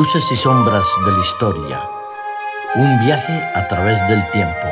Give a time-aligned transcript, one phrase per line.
[0.00, 1.78] Luces y sombras de la historia.
[2.74, 4.66] Un viaje a través del tiempo.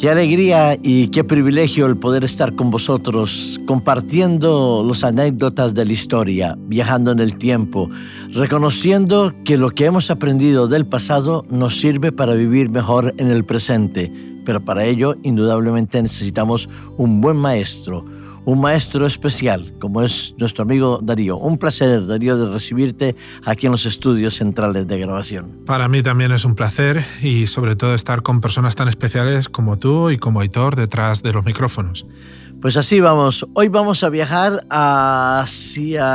[0.00, 5.92] Qué alegría y qué privilegio el poder estar con vosotros, compartiendo las anécdotas de la
[5.92, 7.90] historia, viajando en el tiempo,
[8.30, 13.44] reconociendo que lo que hemos aprendido del pasado nos sirve para vivir mejor en el
[13.44, 14.33] presente.
[14.44, 18.04] Pero para ello, indudablemente, necesitamos un buen maestro,
[18.44, 21.38] un maestro especial, como es nuestro amigo Darío.
[21.38, 25.62] Un placer, Darío, de recibirte aquí en los estudios centrales de grabación.
[25.64, 29.78] Para mí también es un placer y sobre todo estar con personas tan especiales como
[29.78, 32.04] tú y como Aitor detrás de los micrófonos.
[32.60, 33.46] Pues así vamos.
[33.54, 36.06] Hoy vamos a viajar hacia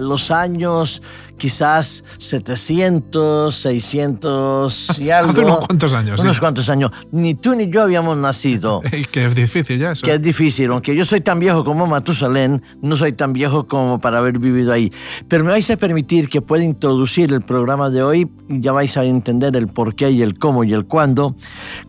[0.00, 1.02] los años
[1.38, 5.30] quizás 700, 600 y algo.
[5.30, 6.20] Hace unos cuantos años.
[6.20, 6.90] Unos cuantos años.
[7.12, 8.82] Ni tú ni yo habíamos nacido.
[8.98, 10.04] Y que es difícil ya eso.
[10.04, 10.72] Que es difícil.
[10.72, 14.72] Aunque yo soy tan viejo como Matusalén, no soy tan viejo como para haber vivido
[14.72, 14.92] ahí.
[15.28, 18.96] Pero me vais a permitir que pueda introducir el programa de hoy y ya vais
[18.96, 21.36] a entender el por qué y el cómo y el cuándo,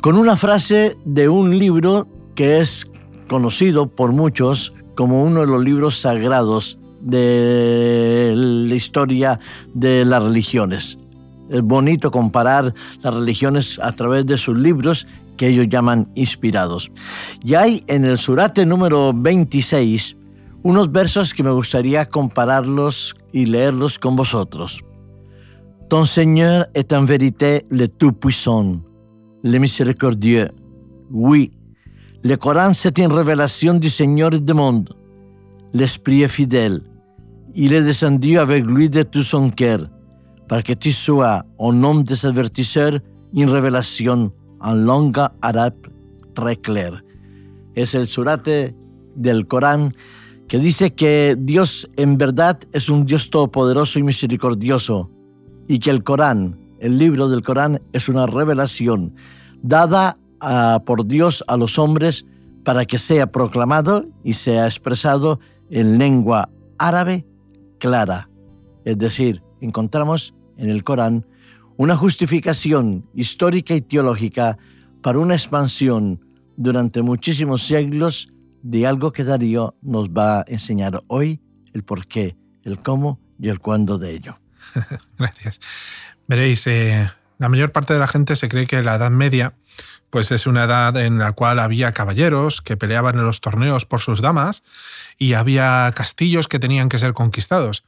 [0.02, 2.86] con una frase de un libro que es
[3.28, 9.40] conocido por muchos como uno de los libros sagrados de la historia
[9.74, 10.98] de las religiones.
[11.50, 16.92] Es bonito comparar las religiones a través de sus libros que ellos llaman inspirados.
[17.44, 20.18] Y hay en el surate número 26
[20.64, 24.82] unos versos que me gustaría compararlos y leerlos con vosotros.
[25.90, 28.82] Ton Seigneur est en vérité le Tout-Puissant,
[29.42, 30.52] le Miséricordieux.
[31.10, 31.52] Oui,
[32.22, 34.94] le Coran, c'est une révélation du Seigneur du monde.
[35.74, 36.82] L'Esprit est fidèle.
[37.56, 39.24] Il est descendu avec lui de tout
[40.48, 43.00] para que tu sois, au nom des avertisseurs,
[43.34, 45.76] une révélation en langue árabe
[46.34, 46.58] très.
[47.76, 48.76] Es el surate
[49.16, 49.92] del Corán
[50.48, 55.12] que dice que Dios en verdad es un Dios todopoderoso y misericordioso,
[55.68, 59.14] y que el Corán, el libro del Corán, es una revelación
[59.62, 62.26] dada a, por Dios a los hombres
[62.64, 67.26] para que sea proclamado y sea expresado en lengua árabe
[67.80, 68.30] clara.
[68.86, 71.26] Es decir, encontramos en el Corán
[71.78, 74.58] una justificación histórica y teológica
[75.02, 76.24] para una expansión
[76.58, 81.42] durante muchísimos siglos de algo que Darío nos va a enseñar hoy,
[81.74, 84.40] el por qué, el cómo y el cuándo de ello.
[85.18, 85.62] Gracias.
[86.28, 89.54] Veréis, eh, la mayor parte de la gente se cree que la Edad Media
[90.10, 94.02] pues es una edad en la cual había caballeros que peleaban en los torneos por
[94.02, 94.64] sus damas
[95.18, 97.84] y había castillos que tenían que ser conquistados.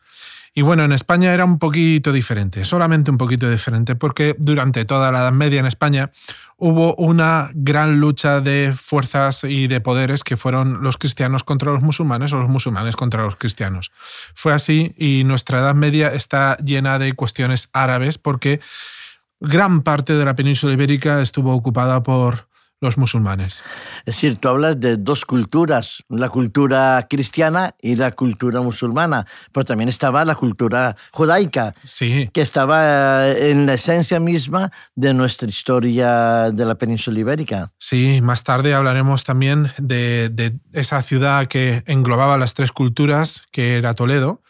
[0.53, 5.09] Y bueno, en España era un poquito diferente, solamente un poquito diferente, porque durante toda
[5.11, 6.11] la Edad Media en España
[6.57, 11.81] hubo una gran lucha de fuerzas y de poderes que fueron los cristianos contra los
[11.81, 13.91] musulmanes o los musulmanes contra los cristianos.
[14.35, 18.59] Fue así y nuestra Edad Media está llena de cuestiones árabes porque
[19.41, 22.47] gran parte de la península ibérica estuvo ocupada por
[22.81, 23.63] los musulmanes.
[23.99, 29.65] Es decir, tú hablas de dos culturas, la cultura cristiana y la cultura musulmana, pero
[29.65, 32.29] también estaba la cultura judaica, sí.
[32.33, 37.71] que estaba en la esencia misma de nuestra historia de la península ibérica.
[37.77, 43.77] Sí, más tarde hablaremos también de, de esa ciudad que englobaba las tres culturas, que
[43.77, 44.41] era Toledo,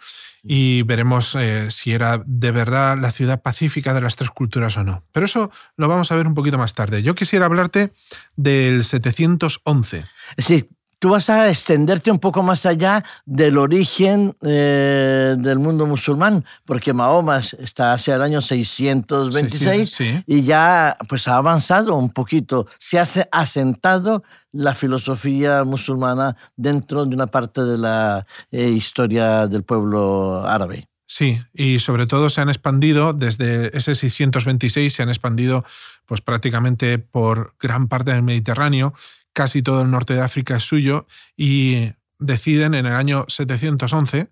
[0.44, 4.84] y veremos eh, si era de verdad la ciudad pacífica de las tres culturas o
[4.84, 5.03] no.
[5.12, 7.03] Pero eso lo vamos a ver un poquito más tarde.
[7.03, 7.94] Yo quisiera hablarte
[8.35, 10.06] del 711.
[10.38, 10.69] Sí,
[11.01, 16.94] tú vas a extenderte un poco más allá del origen eh, del mundo musulmán, porque
[16.94, 20.23] Mahoma está hacia el año 626 Sí, sí, sí.
[20.28, 27.16] y ya pues ha avanzado un poquito, se ha asentado la filosofía musulmana dentro de
[27.16, 30.88] una parte de la eh, historia del pueblo árabe.
[31.08, 35.66] Sí, y sobre todo se han expandido desde ese 626, se han expandido
[36.05, 38.93] pues prácticamente por gran parte del Mediterráneo,
[39.33, 44.29] casi todo el norte de África es suyo y deciden en el año 711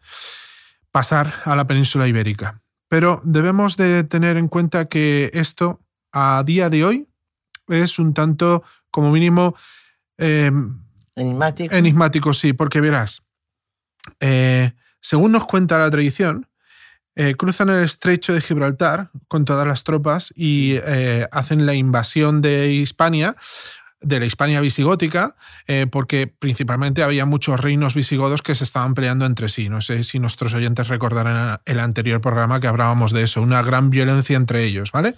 [0.92, 2.62] pasar a la península ibérica.
[2.88, 5.82] Pero debemos de tener en cuenta que esto
[6.12, 7.08] a día de hoy
[7.68, 9.56] es un tanto, como mínimo,
[10.18, 10.52] eh,
[11.16, 11.76] Enigmático.
[11.76, 13.24] enigmático, sí, porque verás,
[14.20, 16.48] eh, según nos cuenta la tradición,
[17.16, 22.42] eh, cruzan el estrecho de Gibraltar con todas las tropas y eh, hacen la invasión
[22.42, 23.36] de Hispania
[24.02, 25.36] de la Hispania visigótica,
[25.68, 29.68] eh, porque principalmente había muchos reinos visigodos que se estaban peleando entre sí.
[29.68, 33.90] No sé si nuestros oyentes recordarán el anterior programa que hablábamos de eso, una gran
[33.90, 35.14] violencia entre ellos, ¿vale?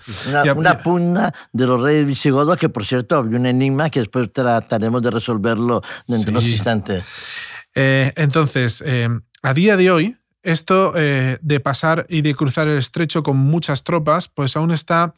[0.56, 5.02] Una, pugna de los reyes visigodos que, por cierto, había un enigma que después trataremos
[5.02, 7.04] de resolverlo dentro de unos instantes.
[7.76, 9.10] Eh, entonces, eh,
[9.44, 14.28] a día de hoy, esto de pasar y de cruzar el estrecho con muchas tropas,
[14.28, 15.14] pues aún está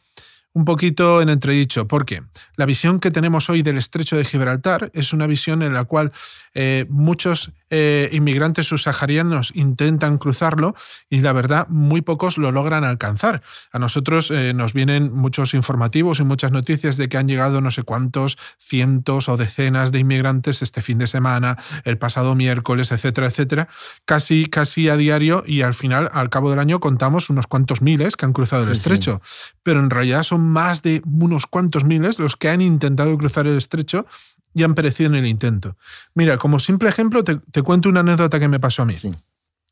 [0.54, 2.22] un poquito en entredicho, porque
[2.56, 6.12] la visión que tenemos hoy del estrecho de Gibraltar es una visión en la cual
[6.54, 10.76] eh, muchos eh, inmigrantes subsaharianos intentan cruzarlo
[11.10, 13.42] y la verdad muy pocos lo logran alcanzar.
[13.72, 17.72] A nosotros eh, nos vienen muchos informativos y muchas noticias de que han llegado no
[17.72, 23.26] sé cuántos cientos o decenas de inmigrantes este fin de semana, el pasado miércoles, etcétera,
[23.26, 23.68] etcétera,
[24.04, 28.14] casi, casi a diario y al final, al cabo del año, contamos unos cuantos miles
[28.14, 29.20] que han cruzado el estrecho.
[29.64, 33.56] Pero en realidad son más de unos cuantos miles los que han intentado cruzar el
[33.56, 34.06] estrecho
[34.54, 35.76] y han perecido en el intento.
[36.14, 38.94] Mira, como simple ejemplo, te, cuento una anécdota que me pasó a mí.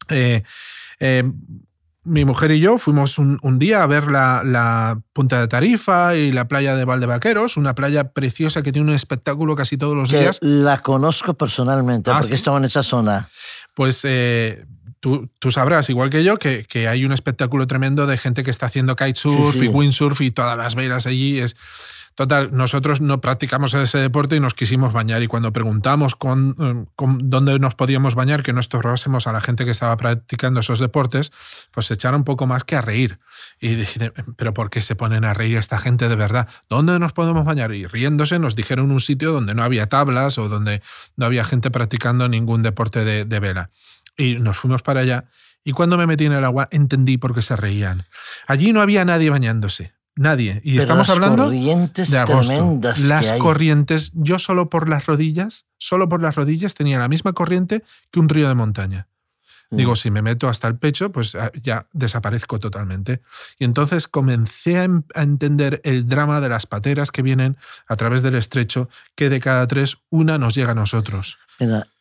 [0.08, 0.42] Eh,
[0.98, 1.30] eh,
[2.04, 6.48] mi mujer y yo fuimos un, día a ver la, Punta de Tarifa y la
[6.48, 10.38] playa de Valdevaqueros, una playa preciosa que tiene un espectáculo casi todos los días.
[10.40, 13.28] La conozco personalmente ah, porque estaba en esa zona.
[13.74, 14.66] Pues eh,
[15.02, 18.94] tú, sabrás, igual que yo, que, hay un espectáculo tremendo de gente que está haciendo
[18.94, 21.40] kitesurf y windsurf y todas las velas allí.
[21.40, 21.56] Es,
[22.14, 27.58] Total, nosotros no practicamos ese deporte y nos quisimos bañar y cuando preguntamos con, dónde
[27.58, 31.32] nos podíamos bañar, que no estorbásemos a la gente que estaba practicando esos deportes,
[31.70, 33.18] pues se echaron un poco más que a reír.
[33.60, 36.48] Y dije, pero ¿por qué se ponen a reír esta gente de verdad?
[36.68, 37.72] ¿Dónde nos podemos bañar?
[37.72, 40.82] Y riéndose nos dijeron un sitio donde no había tablas o donde
[41.16, 43.70] no había gente practicando ningún deporte de, de vela.
[44.16, 45.24] Y nos fuimos para allá.
[45.64, 48.04] Y cuando me metí en el agua entendí por qué se reían.
[48.46, 49.94] Allí no había nadie bañándose.
[50.14, 50.60] Nadie.
[50.62, 56.20] Y estamos hablando corrientes de Tremendas las corrientes, yo solo por las rodillas, solo por
[56.20, 59.08] las rodillas tenía la misma corriente que un río de montaña.
[59.72, 59.96] Digo, mm.
[59.96, 63.22] si me meto hasta el pecho, pues ah, ya desaparezco totalmente.
[63.58, 67.56] Y entonces comencé a, entender el drama de las pateras que vienen
[67.86, 71.38] a través del estrecho, que de cada tres, una nos llega a nosotros.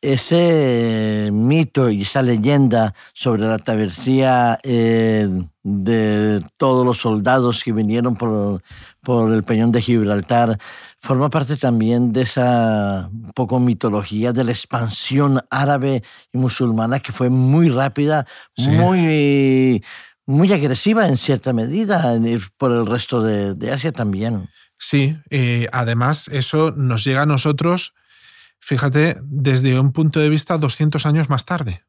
[0.02, 5.28] Ese mito y esa leyenda sobre la travesía eh,
[5.64, 8.64] de todos los soldados que vinieron por,
[9.02, 10.58] por, el Peñón de Gibraltar
[10.98, 16.02] forma parte también de esa poco mitología de la expansión árabe
[16.34, 18.26] y musulmana que fue muy rápida,
[18.58, 19.84] muy,
[20.26, 22.20] muy agresiva en cierta medida
[22.58, 24.50] por el resto de, Asia también.
[24.80, 27.94] Sí, eh, además eso nos llega a nosotros
[28.62, 31.82] Fíjate, desde un punto de vista 200 años más tarde.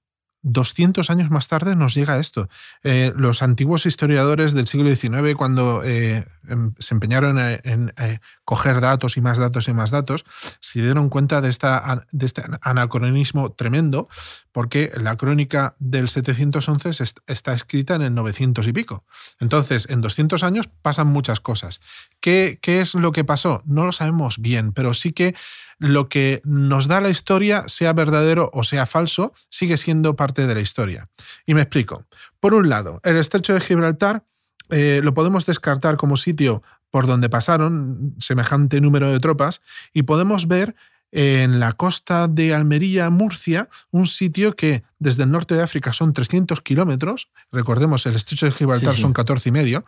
[0.42, 2.48] 200 años más tarde nos llega esto.
[2.82, 8.80] Eh, los antiguos historiadores del siglo XIX, cuando eh, em, se empeñaron en, eh, coger
[8.80, 10.24] datos y más datos y más datos,
[10.58, 14.08] se dieron cuenta de, este anacronismo tremendo,
[14.50, 16.90] porque la crónica del 711
[17.26, 19.04] está escrita en el 900 y pico.
[19.38, 21.80] Entonces, en 200 años pasan muchas cosas.
[22.20, 23.62] ¿Qué, ¿Qué es lo que pasó?
[23.64, 25.36] No lo sabemos bien, pero sí que
[25.82, 30.54] lo que nos da la historia, sea verdadero o sea falso, sigue siendo parte de
[30.54, 31.08] la historia.
[31.44, 32.06] Y me explico.
[32.38, 34.24] Por un lado, el estrecho de Gibraltar
[34.70, 39.60] eh, lo podemos descartar como sitio por donde pasaron semejante número de tropas
[39.92, 40.76] y podemos ver
[41.10, 46.12] en la costa de Almería, Murcia, un sitio que desde el norte de África son
[46.12, 49.84] 300 kilómetros, recordemos el estrecho de Gibraltar son 14 y medio,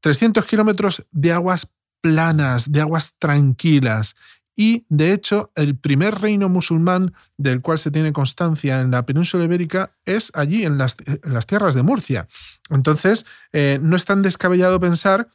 [0.00, 1.68] 300 kilómetros de aguas
[2.00, 4.14] planas, de aguas tranquilas,
[4.56, 9.44] y, de hecho, el primer reino musulmán del cual se tiene constancia en la península
[9.44, 10.96] ibérica es allí, en las,
[11.46, 12.26] tierras de Murcia.
[12.70, 15.28] Entonces, eh, no es tan descabellado pensar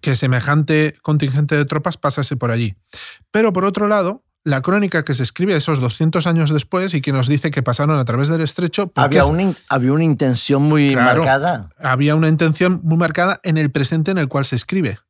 [0.00, 2.76] que semejante contingente de tropas pasase por allí.
[3.32, 7.12] Pero, por otro lado, la crónica que se escribe esos 200 años después y que
[7.12, 8.92] nos dice que pasaron a través del estrecho.
[8.94, 9.24] Había,
[9.68, 11.70] había una intención muy marcada.
[11.78, 15.00] Había una intención muy marcada en el presente en el cual se escribe.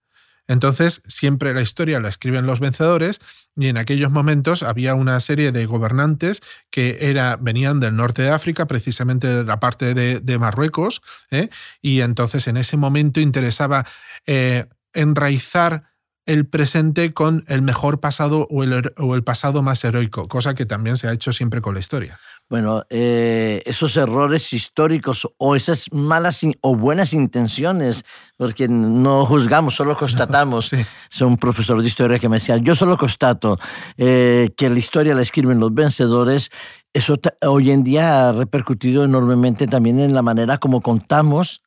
[0.48, 3.20] Entonces, siempre la historia la escriben los vencedores
[3.54, 6.40] y en aquellos momentos había una serie de gobernantes
[6.70, 11.50] que era, venían del norte de África, precisamente de la parte de, Marruecos, ¿eh?
[11.82, 13.86] y entonces en ese momento interesaba
[14.26, 15.84] eh, enraizar
[16.28, 20.66] el presente con el mejor pasado o el, o el, pasado más heroico, cosa que
[20.66, 22.20] también se ha hecho siempre con la historia.
[22.50, 28.04] Bueno, eh, esos errores históricos o esas malas o buenas intenciones,
[28.36, 30.74] porque no juzgamos, solo constatamos.
[31.08, 33.58] Soy un profesor de historia que me decía, yo solo constato
[33.96, 36.50] eh, que la historia la escriben los vencedores.
[36.92, 37.14] Eso
[37.46, 41.62] hoy en día ha repercutido enormemente también en la manera como contamos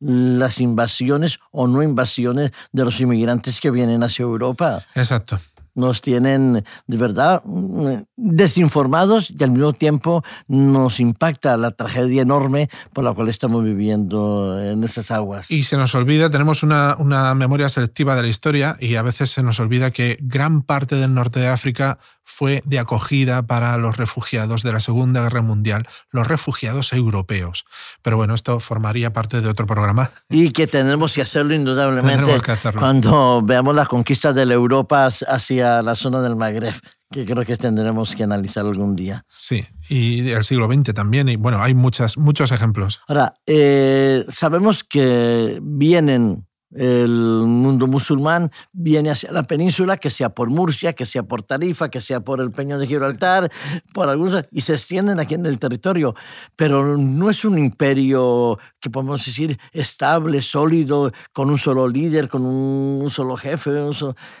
[0.00, 4.84] las invasiones o no invasiones de los inmigrantes que vienen hacia Europa.
[4.94, 5.38] Exacto
[5.74, 7.42] nos tienen de verdad
[8.16, 14.60] desinformados y al mismo tiempo nos impacta la tragedia enorme por la cual estamos viviendo
[14.62, 15.50] en esas aguas.
[15.50, 19.30] Y se nos olvida, tenemos una, una memoria selectiva de la historia y a veces
[19.30, 23.96] se nos olvida que gran parte del norte de África fue de acogida para los
[23.96, 27.64] refugiados de la Segunda Guerra Mundial, los refugiados europeos.
[28.02, 30.10] Pero bueno, esto formaría parte de otro programa.
[30.28, 32.80] Y que tenemos que hacerlo indudablemente que hacerlo.
[32.80, 36.74] cuando veamos las conquistas de la Europa hacia la zona del Magreb
[37.14, 39.24] que creo que tendremos que analizar algún día.
[39.28, 43.00] Sí, y el siglo XX también, y bueno, hay muchas, muchos ejemplos.
[43.06, 47.10] Ahora, eh, sabemos que vienen el
[47.46, 52.00] mundo musulmán viene hacia la península, que sea por Murcia, que sea por Tarifa, que
[52.00, 53.50] sea por el Peño de Gibraltar,
[53.92, 56.14] por algunos, y se extienden aquí en el territorio.
[56.56, 62.44] Pero no es un imperio que podemos decir estable, sólido, con un solo líder, con
[62.44, 63.70] un, solo jefe.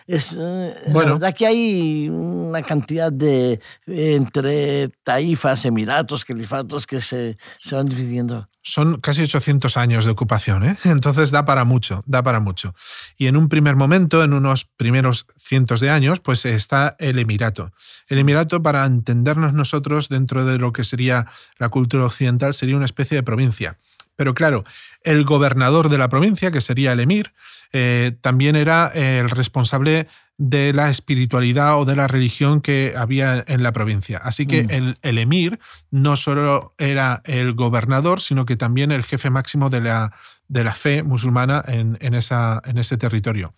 [0.06, 1.08] es, eh, bueno.
[1.08, 7.86] La verdad que hay una cantidad de, entre taifas, emiratos, califatos que se, se van
[7.86, 8.48] dividiendo.
[8.66, 10.78] Son casi 800 años de ocupación, ¿eh?
[10.84, 12.74] entonces da para mucho, da para mucho.
[13.16, 17.72] Y en un primer momento, en unos primeros cientos de años, pues está el Emirato.
[18.08, 21.26] El Emirato, para entendernos nosotros dentro de lo que sería
[21.58, 23.78] la cultura occidental, sería una especie de provincia.
[24.16, 24.64] Pero claro,
[25.02, 27.32] el gobernador de la provincia, que sería el emir,
[27.72, 33.62] eh, también era el responsable de la espiritualidad o de la religión que había en
[33.62, 34.18] la provincia.
[34.18, 34.96] Así que mm.
[35.02, 35.60] el, emir
[35.90, 40.12] no solo era el gobernador, sino que también el jefe máximo de la,
[40.48, 43.54] de la fe musulmana en, esa, en ese territorio.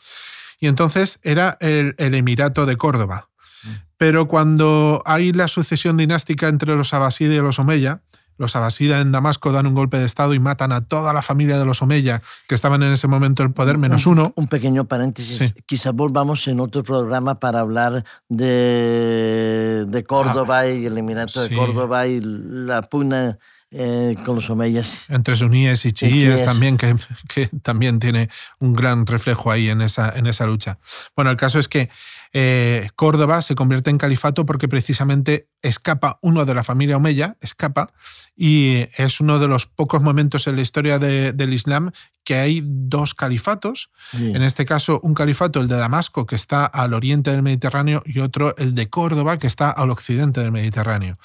[0.60, 3.28] Y entonces era el, el Emirato de Córdoba.
[3.64, 3.68] Mm.
[3.96, 8.02] Pero cuando hay la sucesión dinástica entre los abasíes y los omeya,
[8.38, 11.58] los abasidas en Damasco dan un golpe de Estado y matan a toda la familia
[11.58, 14.32] de los Omeya que estaban en ese momento en el poder, menos uno.
[14.36, 15.54] Un pequeño paréntesis.
[15.66, 21.54] Quizás volvamos en otro programa para hablar de, de Córdoba ah, y el Emirato de
[21.54, 23.38] Córdoba y la pugna
[23.78, 25.04] eh, con los omeyas.
[25.10, 26.96] Entre suníes y chiíes también, que,
[27.28, 30.78] que, también tiene un gran reflejo ahí en esa, en esa lucha.
[31.14, 31.90] Bueno, el caso es que
[32.32, 37.92] eh, Córdoba se convierte en califato porque precisamente escapa uno de la familia Omeya, escapa,
[38.34, 41.92] y es uno de los pocos momentos en la historia del Islam
[42.24, 43.90] que hay dos califatos.
[44.12, 48.20] En este caso, un califato, el de Damasco, que está al oriente del Mediterráneo, y
[48.20, 51.18] otro, el de Córdoba, que está al occidente del Mediterráneo.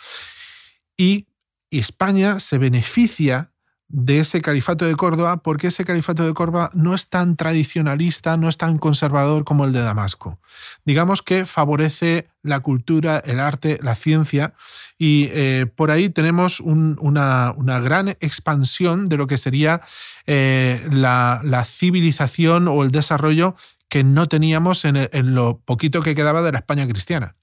[0.96, 1.28] Y
[1.80, 3.52] España se beneficia
[3.92, 8.48] de ese califato de Córdoba, porque ese califato de Córdoba no es tan tradicionalista, no
[8.48, 10.40] es tan conservador como el de Damasco.
[10.86, 14.54] Digamos que favorece la cultura, el arte, la ciencia,
[14.98, 19.82] y eh, por ahí tenemos una, gran expansión de lo que sería
[20.26, 23.56] eh, la, civilización o el desarrollo
[23.92, 27.34] que no teníamos en, lo poquito que quedaba de la España cristiana.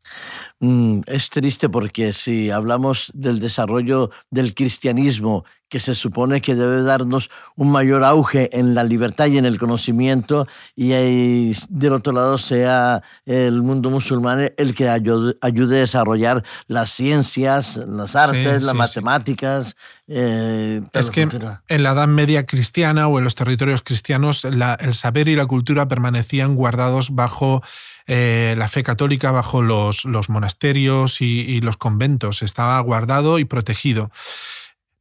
[0.60, 6.82] Mm, es triste porque si hablamos del desarrollo del cristianismo que se supone que debe
[6.82, 12.38] darnos un mayor auge en la libertad y en el conocimiento, y del otro lado
[12.38, 19.76] sea el mundo musulmán el que ayude, a desarrollar las ciencias, las artes, las matemáticas.
[20.06, 21.28] Eh, es que
[21.68, 25.86] en la Edad Media cristiana o en los territorios cristianos el saber y la cultura
[25.86, 27.62] permanecían guardados bajo
[28.06, 32.42] eh, la fe católica, bajo los, los monasterios y, y los conventos.
[32.42, 34.10] Estaba guardado y protegido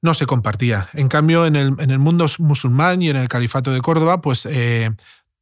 [0.02, 0.90] no se compartía.
[0.94, 4.46] En cambio, en el, en el mundo musulmán y en el califato de Córdoba, pues
[4.46, 4.92] eh,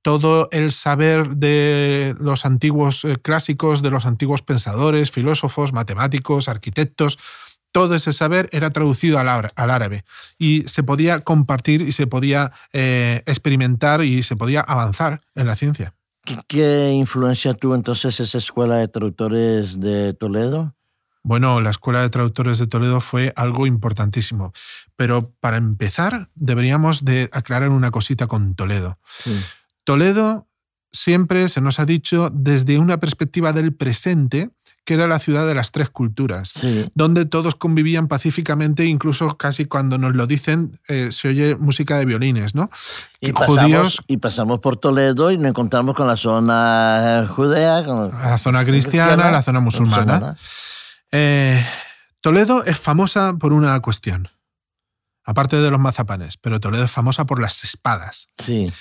[0.02, 7.18] todo el saber de los antiguos eh, clásicos, de los antiguos pensadores, filósofos, matemáticos, arquitectos,
[7.72, 10.06] todo ese saber era traducido al, árabe
[10.38, 15.56] y se podía compartir y se podía eh, experimentar y se podía avanzar en la
[15.56, 15.94] ciencia.
[16.48, 20.75] ¿Qué influencia tuvo entonces esa escuela de traductores de Toledo?
[21.26, 24.54] Bueno, la Escuela de Traductores de Toledo fue algo importantísimo.
[24.96, 29.00] Pero para empezar, deberíamos de aclarar una cosita con Toledo.
[29.84, 30.48] Toledo
[30.92, 34.52] siempre se nos ha dicho desde una perspectiva del presente,
[34.86, 36.54] que era la ciudad de las tres culturas,
[36.94, 42.06] donde todos convivían pacíficamente, incluso casi cuando nos lo dicen eh, se oye música de
[42.06, 42.70] violines, ¿no?
[43.20, 48.38] Y pasamos, y pasamos por Toledo y nos encontramos con la zona judea, con la
[48.38, 50.36] zona cristiana, la zona musulmana.
[51.12, 51.66] Eh,
[52.22, 54.30] Toledo es famosa por una cuestión.
[55.24, 58.28] Aparte de los mazapanes, pero Toledo es famosa por las espadas.
[58.38, 58.72] Sí.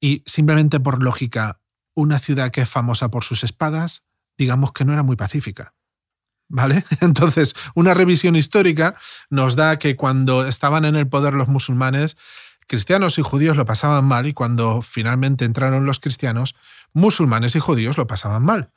[0.00, 1.60] Y simplemente por lógica,
[1.94, 4.04] una ciudad que es famosa por sus espadas,
[4.38, 5.74] digamos que no era muy pacífica.
[6.48, 6.84] ¿Vale?
[7.00, 8.96] Entonces, una revisión histórica
[9.30, 12.16] nos da que cuando estaban en el poder los musulmanes,
[12.66, 16.54] cristianos y judíos lo pasaban mal y cuando finalmente entraron los cristianos,
[16.92, 18.70] musulmanes y judíos lo pasaban mal.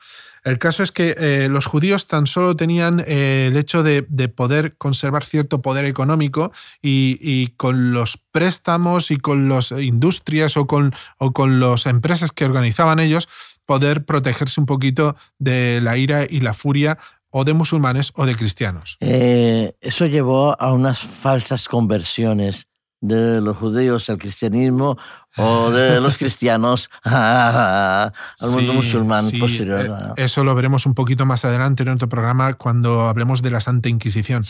[0.43, 4.77] El caso es que eh, los judíos tan solo tenían eh, el hecho de, poder
[4.77, 11.33] conservar cierto poder económico y, con los préstamos y con las industrias o con, o
[11.33, 13.27] con las empresas que organizaban ellos,
[13.65, 16.97] poder protegerse un poquito de la ira y la furia
[17.31, 18.97] o de musulmanes o de cristianos.
[19.01, 22.68] Eh, eso llevó a unas falsas conversiones
[23.01, 24.97] de los judíos al cristianismo
[25.37, 28.11] o de los cristianos al
[28.51, 29.85] mundo musulmán posterior.
[30.17, 33.61] Eh, eso lo veremos un poquito más adelante en otro programa cuando hablemos de la
[33.61, 34.43] Santa Inquisición.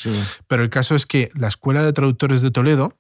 [0.48, 2.98] Pero el caso es que la Escuela de Traductores de Toledo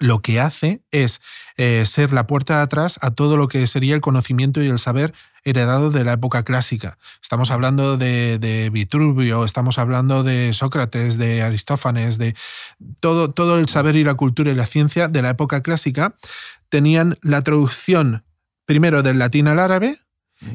[0.00, 1.20] lo que hace es
[1.56, 4.78] eh, ser la puerta de atrás a todo lo que sería el conocimiento y el
[4.78, 5.12] saber
[5.48, 6.98] heredado de la época clásica.
[7.22, 12.34] Estamos hablando de, Vitruvio, estamos hablando de Sócrates, de Aristófanes, de
[13.00, 16.16] todo, todo el saber y la cultura y la ciencia de la época clásica.
[16.68, 18.24] Tenían la traducción
[18.64, 20.00] primero del latín al árabe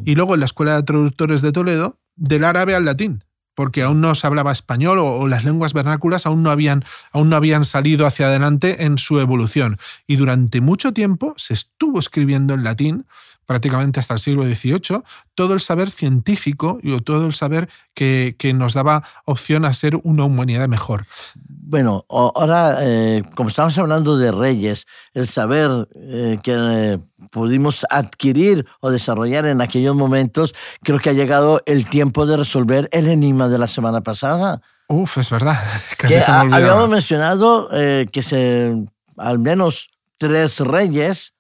[0.06, 3.24] y luego en la Escuela de Traductores de Toledo del árabe al latín
[3.56, 7.36] porque aún no se hablaba español o, las lenguas vernáculas aún no, habían, aún no
[7.36, 9.78] habían salido hacia adelante en su evolución.
[10.08, 13.06] Y durante mucho tiempo se estuvo escribiendo en latín
[13.46, 15.04] prácticamente hasta el siglo XVIII,
[15.36, 20.26] todo el saber científico y todo el saber que, nos daba opción a ser una
[20.26, 21.06] humanidad mejor.
[21.36, 27.00] Bueno, ahora, eh, como estamos hablando de reyes, el saber eh, que eh,
[27.32, 32.90] pudimos adquirir o desarrollar en aquellos momentos, creo que ha llegado el tiempo de resolver
[32.92, 34.62] el enigma de la semana pasada.
[34.88, 35.60] Uf, es verdad.
[35.98, 38.76] Casi se me habíamos mencionado que se,
[39.18, 41.34] al menos tres reyes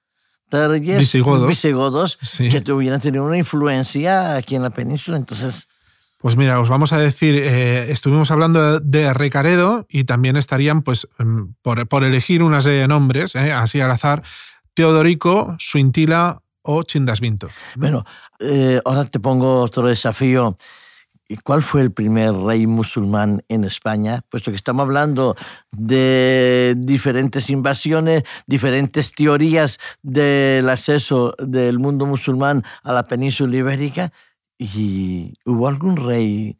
[0.79, 5.17] visigodos, que tuvieran tenido una influencia aquí en la península.
[5.17, 5.67] Entonces.
[6.19, 11.05] Pues mira, os vamos a decir, eh, estuvimos hablando de Recaredo y también estarían, pues,
[11.19, 14.23] em, por, elegir una serie de nombres, eh, así al azar,
[14.73, 17.49] Teodorico, Suintila o Chindasvinto.
[17.75, 18.05] Bueno,
[18.39, 20.57] eh, ahora te pongo otro desafío.
[21.43, 24.21] ¿Cuál fue el primer rey musulmán en España?
[24.29, 25.35] Puesto que estamos hablando
[25.71, 34.11] de diferentes invasiones, diferentes teorías del acceso del mundo musulmán a la península ibérica,
[34.57, 36.57] ¿y hubo algún rey?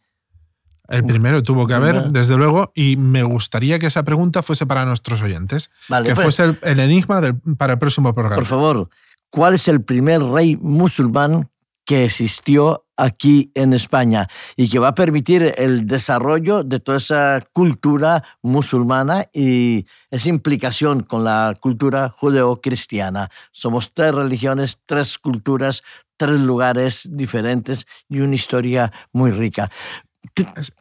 [0.90, 4.86] El primero tuvo que haber, desde luego, y me gustaría que esa pregunta fuese para
[4.86, 7.22] nuestros oyentes, que pues fuese el, enigma
[7.58, 8.36] para el próximo programa.
[8.36, 8.90] Por favor,
[9.30, 11.50] ¿cuál es el primer rey musulmán
[11.86, 17.44] que existió aquí en España y que va a permitir el desarrollo de toda esa
[17.54, 23.30] cultura musulmana y esa implicación con la cultura judeocristiana.
[23.52, 25.84] Somos tres religiones, tres culturas,
[26.18, 29.70] tres lugares diferentes y una historia muy rica.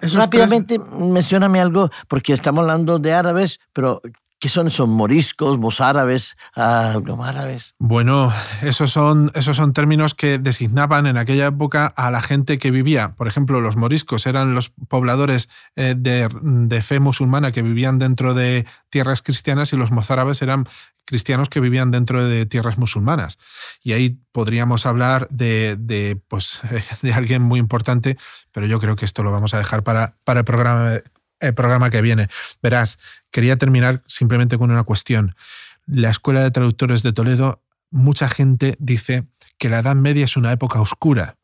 [0.00, 4.00] Rápidamente, mencioname algo, porque estamos hablando de árabes, pero
[4.42, 7.76] ¿Qué son esos moriscos, mozárabes, árabes?
[7.78, 12.72] Bueno, esos son, esos son términos que designaban en aquella época a la gente que
[12.72, 13.14] vivía.
[13.14, 18.66] Por ejemplo, los moriscos eran los pobladores eh, de, fe musulmana que vivían dentro de
[18.90, 20.68] tierras cristianas y los mozárabes eran
[21.04, 23.38] cristianos que vivían dentro de tierras musulmanas.
[23.80, 26.58] Y ahí podríamos hablar de, pues,
[27.02, 28.18] de alguien muy importante,
[28.50, 31.00] pero yo creo que esto lo vamos a dejar para, para el programa
[31.42, 32.28] el programa que viene.
[32.62, 32.98] Verás,
[33.32, 35.34] quería terminar simplemente con una cuestión.
[35.86, 39.24] La Escuela de Traductores de Toledo, mucha gente dice
[39.58, 41.36] que la Edad Media es una época oscura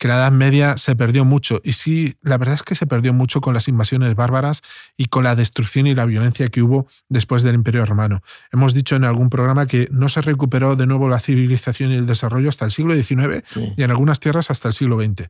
[0.00, 1.60] que la Edad Media se perdió mucho.
[1.62, 4.62] Y sí, la verdad es que se perdió mucho con las invasiones bárbaras
[4.96, 8.22] y con la destrucción y la violencia que hubo después del Imperio Romano.
[8.50, 12.06] Hemos dicho en algún programa que no se recuperó de nuevo la civilización y el
[12.06, 13.44] desarrollo hasta el siglo XIX
[13.76, 15.28] y en algunas tierras hasta el siglo XX.